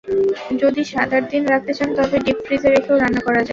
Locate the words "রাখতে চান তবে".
1.47-2.17